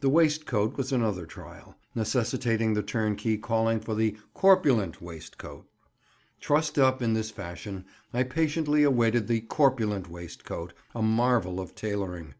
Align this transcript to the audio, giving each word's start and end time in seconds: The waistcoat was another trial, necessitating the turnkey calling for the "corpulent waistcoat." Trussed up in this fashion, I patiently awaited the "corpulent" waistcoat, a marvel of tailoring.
The 0.00 0.08
waistcoat 0.08 0.76
was 0.76 0.90
another 0.90 1.24
trial, 1.26 1.76
necessitating 1.94 2.74
the 2.74 2.82
turnkey 2.82 3.36
calling 3.38 3.78
for 3.78 3.94
the 3.94 4.16
"corpulent 4.34 5.00
waistcoat." 5.00 5.64
Trussed 6.40 6.76
up 6.76 7.00
in 7.00 7.14
this 7.14 7.30
fashion, 7.30 7.84
I 8.12 8.24
patiently 8.24 8.82
awaited 8.82 9.28
the 9.28 9.42
"corpulent" 9.42 10.10
waistcoat, 10.10 10.72
a 10.92 11.02
marvel 11.02 11.60
of 11.60 11.76
tailoring. 11.76 12.34